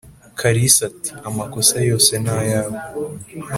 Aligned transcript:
kalisa 0.39 0.81
ati"amakosa 0.89 1.75
yose 1.89 2.11
nayawe 2.23 2.77